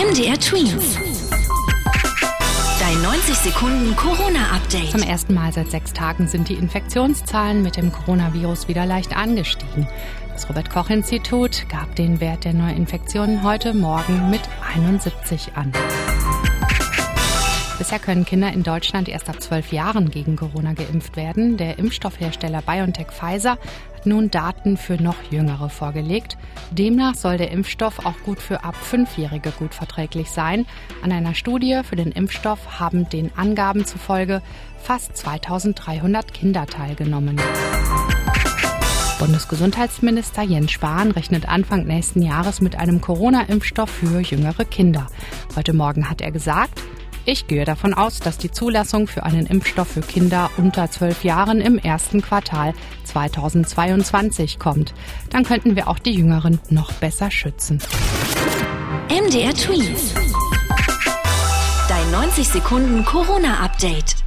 MDR 0.00 0.40
Twins. 0.40 0.96
Dein 2.80 3.02
90 3.02 3.34
Sekunden 3.34 3.94
Corona-Update. 3.96 4.92
Zum 4.92 5.02
ersten 5.02 5.34
Mal 5.34 5.52
seit 5.52 5.70
sechs 5.70 5.92
Tagen 5.92 6.26
sind 6.26 6.48
die 6.48 6.54
Infektionszahlen 6.54 7.62
mit 7.62 7.76
dem 7.76 7.92
Coronavirus 7.92 8.66
wieder 8.66 8.86
leicht 8.86 9.14
angestiegen. 9.14 9.86
Das 10.32 10.48
Robert-Koch-Institut 10.48 11.68
gab 11.68 11.94
den 11.96 12.18
Wert 12.18 12.46
der 12.46 12.54
Neuinfektionen 12.54 13.42
heute 13.42 13.74
Morgen 13.74 14.30
mit 14.30 14.40
71 14.74 15.52
an. 15.54 15.70
Bisher 17.80 17.98
können 17.98 18.26
Kinder 18.26 18.52
in 18.52 18.62
Deutschland 18.62 19.08
erst 19.08 19.30
ab 19.30 19.40
zwölf 19.40 19.72
Jahren 19.72 20.10
gegen 20.10 20.36
Corona 20.36 20.74
geimpft 20.74 21.16
werden. 21.16 21.56
Der 21.56 21.78
Impfstoffhersteller 21.78 22.60
BioNTech 22.60 23.06
Pfizer 23.06 23.52
hat 23.52 24.04
nun 24.04 24.30
Daten 24.30 24.76
für 24.76 25.02
noch 25.02 25.16
Jüngere 25.30 25.70
vorgelegt. 25.70 26.36
Demnach 26.72 27.14
soll 27.14 27.38
der 27.38 27.50
Impfstoff 27.50 28.04
auch 28.04 28.18
gut 28.22 28.38
für 28.38 28.64
ab 28.64 28.76
Fünfjährige 28.76 29.50
gut 29.52 29.72
verträglich 29.72 30.30
sein. 30.30 30.66
An 31.00 31.10
einer 31.10 31.34
Studie 31.34 31.80
für 31.82 31.96
den 31.96 32.12
Impfstoff 32.12 32.78
haben 32.78 33.08
den 33.08 33.30
Angaben 33.34 33.86
zufolge 33.86 34.42
fast 34.78 35.16
2300 35.16 36.34
Kinder 36.34 36.66
teilgenommen. 36.66 37.40
Bundesgesundheitsminister 39.18 40.42
Jens 40.42 40.70
Spahn 40.70 41.12
rechnet 41.12 41.48
Anfang 41.48 41.86
nächsten 41.86 42.20
Jahres 42.20 42.60
mit 42.60 42.76
einem 42.76 43.00
Corona-Impfstoff 43.00 43.88
für 43.88 44.20
jüngere 44.20 44.66
Kinder. 44.66 45.06
Heute 45.56 45.72
Morgen 45.72 46.10
hat 46.10 46.20
er 46.20 46.30
gesagt, 46.30 46.78
ich 47.24 47.46
gehe 47.46 47.64
davon 47.64 47.94
aus, 47.94 48.20
dass 48.20 48.38
die 48.38 48.50
Zulassung 48.50 49.06
für 49.06 49.24
einen 49.24 49.46
Impfstoff 49.46 49.88
für 49.88 50.00
Kinder 50.00 50.50
unter 50.56 50.90
zwölf 50.90 51.24
Jahren 51.24 51.60
im 51.60 51.78
ersten 51.78 52.22
Quartal 52.22 52.74
2022 53.04 54.58
kommt. 54.58 54.94
Dann 55.30 55.44
könnten 55.44 55.76
wir 55.76 55.88
auch 55.88 55.98
die 55.98 56.12
Jüngeren 56.12 56.60
noch 56.70 56.92
besser 56.92 57.30
schützen. 57.30 57.78
MDR 59.08 59.54
Tweet. 59.54 59.98
Dein 61.88 62.10
90 62.12 62.48
Sekunden 62.48 63.04
Corona-Update. 63.04 64.19